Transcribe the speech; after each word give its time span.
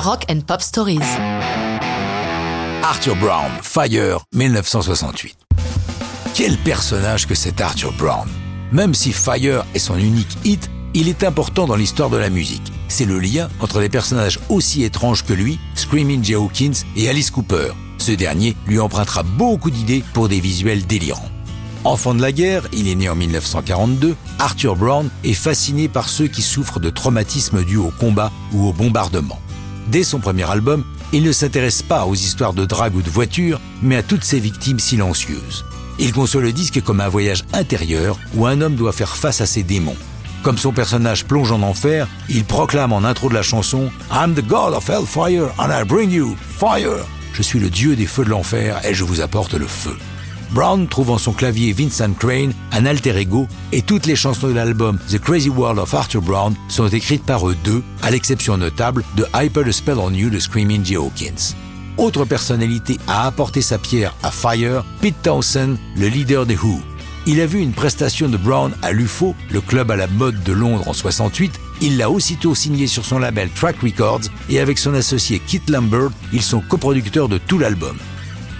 Rock 0.00 0.26
and 0.30 0.42
Pop 0.46 0.62
Stories. 0.62 1.00
Arthur 2.84 3.16
Brown, 3.16 3.50
Fire, 3.62 4.20
1968. 4.32 5.36
Quel 6.34 6.56
personnage 6.58 7.26
que 7.26 7.34
cet 7.34 7.60
Arthur 7.60 7.92
Brown 7.94 8.28
Même 8.70 8.94
si 8.94 9.12
Fire 9.12 9.64
est 9.74 9.80
son 9.80 9.98
unique 9.98 10.38
hit, 10.44 10.70
il 10.94 11.08
est 11.08 11.24
important 11.24 11.66
dans 11.66 11.74
l'histoire 11.74 12.10
de 12.10 12.16
la 12.16 12.30
musique. 12.30 12.72
C'est 12.86 13.06
le 13.06 13.18
lien 13.18 13.48
entre 13.60 13.80
des 13.80 13.88
personnages 13.88 14.38
aussi 14.48 14.84
étranges 14.84 15.24
que 15.24 15.32
lui, 15.32 15.58
Screaming 15.74 16.22
Jay 16.22 16.36
Hawkins 16.36 16.84
et 16.96 17.08
Alice 17.08 17.32
Cooper. 17.32 17.72
Ce 17.98 18.12
dernier 18.12 18.54
lui 18.68 18.78
empruntera 18.78 19.24
beaucoup 19.24 19.70
d'idées 19.70 20.04
pour 20.12 20.28
des 20.28 20.38
visuels 20.38 20.86
délirants. 20.86 21.28
Enfant 21.84 22.14
de 22.14 22.22
la 22.22 22.30
guerre, 22.30 22.68
il 22.72 22.86
est 22.86 22.94
né 22.94 23.08
en 23.08 23.16
1942, 23.16 24.14
Arthur 24.38 24.76
Brown 24.76 25.10
est 25.24 25.34
fasciné 25.34 25.88
par 25.88 26.08
ceux 26.08 26.28
qui 26.28 26.42
souffrent 26.42 26.80
de 26.80 26.90
traumatismes 26.90 27.64
dus 27.64 27.78
au 27.78 27.90
combat 27.98 28.30
ou 28.52 28.68
au 28.68 28.72
bombardement. 28.72 29.40
Dès 29.90 30.04
son 30.04 30.18
premier 30.18 30.48
album, 30.50 30.84
il 31.12 31.22
ne 31.22 31.32
s'intéresse 31.32 31.80
pas 31.80 32.04
aux 32.04 32.14
histoires 32.14 32.52
de 32.52 32.66
drague 32.66 32.94
ou 32.94 33.00
de 33.00 33.08
voiture, 33.08 33.58
mais 33.82 33.96
à 33.96 34.02
toutes 34.02 34.24
ces 34.24 34.38
victimes 34.38 34.78
silencieuses. 34.78 35.64
Il 35.98 36.12
conçoit 36.12 36.42
le 36.42 36.52
disque 36.52 36.82
comme 36.82 37.00
un 37.00 37.08
voyage 37.08 37.44
intérieur 37.54 38.18
où 38.34 38.46
un 38.46 38.60
homme 38.60 38.76
doit 38.76 38.92
faire 38.92 39.16
face 39.16 39.40
à 39.40 39.46
ses 39.46 39.62
démons. 39.62 39.96
Comme 40.42 40.58
son 40.58 40.72
personnage 40.72 41.24
plonge 41.24 41.52
en 41.52 41.62
enfer, 41.62 42.06
il 42.28 42.44
proclame 42.44 42.92
en 42.92 43.02
intro 43.02 43.30
de 43.30 43.34
la 43.34 43.42
chanson 43.42 43.90
I'm 44.12 44.34
the 44.34 44.46
God 44.46 44.74
of 44.74 44.88
Hellfire 44.88 45.48
and 45.58 45.70
I 45.70 45.84
bring 45.84 46.10
you 46.10 46.36
fire. 46.38 47.06
Je 47.32 47.42
suis 47.42 47.58
le 47.58 47.70
dieu 47.70 47.96
des 47.96 48.06
feux 48.06 48.24
de 48.24 48.30
l'enfer 48.30 48.80
et 48.86 48.92
je 48.92 49.04
vous 49.04 49.22
apporte 49.22 49.54
le 49.54 49.66
feu. 49.66 49.96
Brown 50.50 50.88
trouve 50.88 51.10
en 51.10 51.18
son 51.18 51.32
clavier 51.32 51.72
Vincent 51.72 52.12
Crane, 52.12 52.52
un 52.72 52.86
alter 52.86 53.16
ego, 53.16 53.46
et 53.72 53.82
toutes 53.82 54.06
les 54.06 54.16
chansons 54.16 54.48
de 54.48 54.52
l'album 54.54 54.98
The 55.08 55.18
Crazy 55.18 55.50
World 55.50 55.78
of 55.78 55.94
Arthur 55.94 56.22
Brown 56.22 56.54
sont 56.68 56.88
écrites 56.88 57.24
par 57.24 57.48
eux 57.48 57.56
deux, 57.64 57.82
à 58.02 58.10
l'exception 58.10 58.56
notable 58.56 59.04
de 59.16 59.26
Hyper 59.34 59.64
the 59.64 59.72
Spell 59.72 59.98
on 59.98 60.12
You 60.12 60.30
de 60.30 60.38
Screaming 60.38 60.84
Jay 60.84 60.96
Hawkins. 60.96 61.54
Autre 61.98 62.24
personnalité 62.24 62.98
à 63.08 63.26
apporter 63.26 63.60
sa 63.60 63.76
pierre 63.76 64.14
à 64.22 64.30
Fire, 64.30 64.84
Pete 65.00 65.20
Townsend, 65.22 65.76
le 65.96 66.08
leader 66.08 66.46
des 66.46 66.56
Who. 66.56 66.80
Il 67.26 67.40
a 67.40 67.46
vu 67.46 67.60
une 67.60 67.72
prestation 67.72 68.28
de 68.28 68.36
Brown 68.38 68.72
à 68.82 68.92
l'UFO, 68.92 69.34
le 69.50 69.60
club 69.60 69.90
à 69.90 69.96
la 69.96 70.06
mode 70.06 70.42
de 70.44 70.52
Londres 70.52 70.88
en 70.88 70.94
68. 70.94 71.60
Il 71.82 71.98
l'a 71.98 72.10
aussitôt 72.10 72.54
signé 72.54 72.86
sur 72.86 73.04
son 73.04 73.18
label 73.18 73.50
Track 73.50 73.80
Records 73.82 74.22
et 74.48 74.60
avec 74.60 74.78
son 74.78 74.94
associé 74.94 75.38
Kit 75.38 75.60
Lambert, 75.68 76.10
ils 76.32 76.42
sont 76.42 76.60
coproducteurs 76.60 77.28
de 77.28 77.36
tout 77.36 77.58
l'album. 77.58 77.98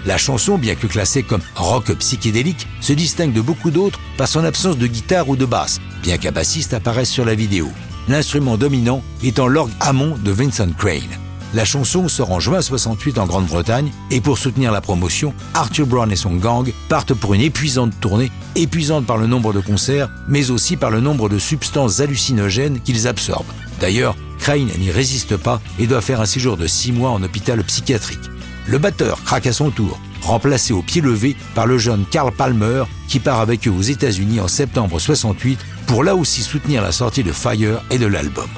La 0.07 0.17
chanson, 0.17 0.59
bien 0.59 0.75
que 0.75 0.87
classée 0.87 1.23
comme 1.23 1.43
rock 1.55 1.93
psychédélique, 1.95 2.67
se 2.81 2.93
distingue 2.93 3.33
de 3.33 3.41
beaucoup 3.41 3.71
d'autres 3.71 4.01
par 4.17 4.29
son 4.29 4.45
absence 4.45 4.79
de 4.79 4.87
guitare 4.87 5.29
ou 5.29 5.37
de 5.37 5.45
basse, 5.45 5.81
bien 6.03 6.19
qu'un 6.19 6.33
bassiste 6.33 6.75
apparaisse 6.75 7.11
sur 7.11 7.25
la 7.25 7.35
vidéo. 7.35 7.69
L'instrument 8.09 8.57
dominant 8.57 9.03
étant 9.23 9.49
l'orgue 9.49 9.73
Hammond 9.81 10.17
de 10.25 10.31
Vincent 10.31 10.73
Crane. 10.77 11.19
La 11.55 11.65
chanson 11.65 12.09
sort 12.09 12.33
en 12.33 12.41
juin 12.41 12.61
68 12.61 13.19
en 13.19 13.27
Grande-Bretagne 13.27 13.91
et 14.11 14.21
pour 14.21 14.37
soutenir 14.37 14.71
la 14.71 14.83
promotion, 14.83 15.33
Arthur 15.55 15.87
Brown 15.87 16.13
et 16.13 16.17
son 16.17 16.37
gang 16.37 16.71
partent 16.91 17.15
pour 17.15 17.33
une 17.33 17.41
épuisante 17.41 17.99
tournée, 18.01 18.31
épuisante 18.55 19.07
par 19.07 19.17
le 19.17 19.27
nombre 19.27 19.55
de 19.55 19.61
concerts, 19.61 20.11
mais 20.29 20.51
aussi 20.51 20.77
par 20.77 20.91
le 20.91 21.01
nombre 21.01 21.31
de 21.31 21.39
substances 21.39 22.01
hallucinogènes 22.01 22.81
qu'ils 22.81 23.09
absorbent. 23.09 23.53
D'ailleurs, 23.81 24.15
Crane 24.39 24.69
n'y 24.79 24.91
résiste 24.91 25.37
pas 25.37 25.61
et 25.79 25.87
doit 25.87 26.03
faire 26.03 26.21
un 26.21 26.27
séjour 26.27 26.59
de 26.59 26.67
six 26.67 26.93
mois 26.93 27.11
en 27.11 27.23
hôpital 27.23 27.63
psychiatrique. 27.65 28.31
Le 28.69 28.77
batteur 28.77 29.25
craque 29.25 29.47
à 29.47 29.55
son 29.55 29.71
tour, 29.71 29.99
remplacé 30.21 30.75
au 30.75 30.83
pied 30.83 31.01
levé 31.01 31.37
par 31.55 31.67
le 31.67 31.79
jeune 31.79 32.05
Carl 32.11 32.31
Palmer 32.31 32.85
qui 33.09 33.19
part 33.19 33.41
avec 33.41 33.67
eux 33.67 33.71
aux 33.71 33.81
États-Unis 33.81 34.41
en 34.41 34.49
septembre 34.49 35.01
68 35.01 35.59
pour 35.87 36.05
là 36.05 36.15
aussi 36.15 36.43
soutenir 36.43 36.83
la 36.83 36.93
sortie 36.93 37.25
de 37.25 37.33
Fire 37.33 37.83
et 37.91 37.97
de 37.97 38.05
l'album. 38.05 38.49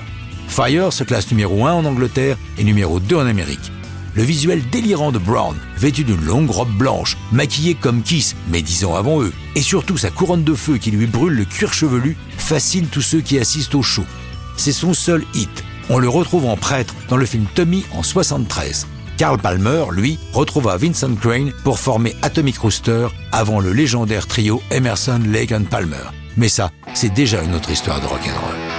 Fire 0.48 0.92
se 0.92 1.04
classe 1.04 1.30
numéro 1.30 1.64
1 1.64 1.74
en 1.74 1.84
Angleterre 1.84 2.36
et 2.58 2.64
numéro 2.64 2.98
2 2.98 3.16
en 3.16 3.26
Amérique. 3.26 3.70
Le 4.16 4.24
visuel 4.24 4.68
délirant 4.72 5.12
de 5.12 5.20
Brown, 5.20 5.56
vêtu 5.78 6.02
d'une 6.02 6.24
longue 6.24 6.50
robe 6.50 6.76
blanche, 6.76 7.16
maquillé 7.30 7.74
comme 7.74 8.02
Kiss, 8.02 8.34
mais 8.48 8.62
dix 8.62 8.84
ans 8.84 8.96
avant 8.96 9.22
eux, 9.22 9.32
et 9.54 9.62
surtout 9.62 9.96
sa 9.96 10.10
couronne 10.10 10.42
de 10.42 10.54
feu 10.54 10.78
qui 10.78 10.90
lui 10.90 11.06
brûle 11.06 11.34
le 11.34 11.44
cuir 11.44 11.72
chevelu, 11.72 12.16
fascine 12.36 12.88
tous 12.88 13.02
ceux 13.02 13.20
qui 13.20 13.38
assistent 13.38 13.76
au 13.76 13.82
show. 13.84 14.04
C'est 14.56 14.72
son 14.72 14.92
seul 14.92 15.24
hit. 15.34 15.62
On 15.88 16.00
le 16.00 16.08
retrouve 16.08 16.46
en 16.46 16.56
prêtre 16.56 16.96
dans 17.08 17.16
le 17.16 17.26
film 17.26 17.44
Tommy 17.54 17.84
en 17.92 18.02
73. 18.02 18.88
Carl 19.20 19.36
Palmer, 19.36 19.84
lui, 19.92 20.18
retrouva 20.32 20.78
Vincent 20.78 21.14
Crane 21.14 21.52
pour 21.62 21.78
former 21.78 22.16
Atomic 22.22 22.56
Rooster 22.56 23.08
avant 23.32 23.60
le 23.60 23.70
légendaire 23.70 24.26
trio 24.26 24.62
Emerson, 24.70 25.20
Lake 25.26 25.52
and 25.52 25.64
Palmer. 25.64 26.08
Mais 26.38 26.48
ça, 26.48 26.70
c'est 26.94 27.12
déjà 27.12 27.42
une 27.42 27.54
autre 27.54 27.70
histoire 27.70 28.00
de 28.00 28.06
rock'n'roll. 28.06 28.69